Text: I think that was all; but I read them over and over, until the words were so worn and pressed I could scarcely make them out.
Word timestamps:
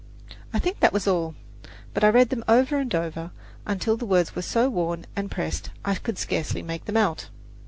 I 0.51 0.57
think 0.57 0.79
that 0.79 0.93
was 0.93 1.05
all; 1.05 1.35
but 1.93 2.03
I 2.03 2.09
read 2.09 2.29
them 2.31 2.43
over 2.47 2.79
and 2.79 2.95
over, 2.95 3.29
until 3.67 3.97
the 3.97 4.05
words 4.07 4.35
were 4.35 4.41
so 4.41 4.67
worn 4.67 5.05
and 5.15 5.29
pressed 5.29 5.69
I 5.85 5.93
could 5.93 6.17
scarcely 6.17 6.63
make 6.63 6.85
them 6.85 6.97
out. 6.97 7.29